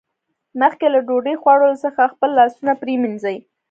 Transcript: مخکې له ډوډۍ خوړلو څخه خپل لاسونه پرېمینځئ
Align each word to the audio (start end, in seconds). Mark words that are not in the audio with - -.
مخکې 0.61 0.87
له 0.93 0.99
ډوډۍ 1.07 1.35
خوړلو 1.41 1.81
څخه 1.85 2.11
خپل 2.13 2.29
لاسونه 2.39 2.73
پرېمینځئ 2.81 3.37